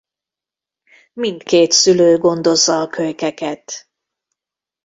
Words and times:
Mindkét 1.13 1.71
szülő 1.71 2.17
gondozza 2.17 2.81
a 2.81 2.87
kölykeket. 2.87 3.89